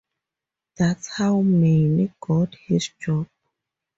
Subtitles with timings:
[0.77, 3.27] That's how Manny got his job.